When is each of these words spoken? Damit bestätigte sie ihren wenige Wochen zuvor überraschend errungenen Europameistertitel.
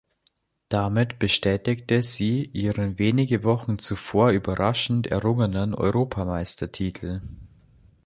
Damit 0.67 1.19
bestätigte 1.19 2.01
sie 2.01 2.43
ihren 2.53 2.97
wenige 2.97 3.43
Wochen 3.43 3.77
zuvor 3.77 4.31
überraschend 4.31 5.05
errungenen 5.05 5.75
Europameistertitel. 5.75 7.21